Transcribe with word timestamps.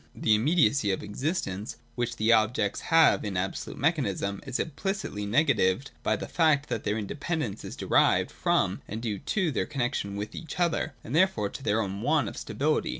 199.] 0.13 0.21
The 0.23 0.33
immediacy 0.35 0.89
of 0.91 1.03
existence, 1.03 1.77
which 1.93 2.15
the 2.17 2.33
objects 2.33 2.79
have 2.81 3.23
in 3.23 3.37
Absolute 3.37 3.77
Mechanism, 3.77 4.41
is 4.47 4.59
implicitly 4.59 5.27
negatived 5.27 5.91
by 6.01 6.15
the 6.15 6.27
fact 6.27 6.69
that 6.69 6.83
their 6.85 6.97
independence 6.97 7.63
is 7.63 7.75
derived 7.75 8.31
from, 8.31 8.81
and 8.87 8.99
due 8.99 9.19
to, 9.19 9.51
their 9.51 9.67
connexions 9.67 10.17
with 10.17 10.33
each 10.33 10.59
other, 10.59 10.95
and 11.03 11.15
therefore 11.15 11.49
to 11.49 11.61
199, 11.61 11.61
200] 11.61 11.61
CHEMISM. 11.61 11.61
341 11.61 11.63
their 11.75 11.81
own 11.81 12.01
want 12.01 12.27
of 12.29 12.35
stability. 12.35 12.89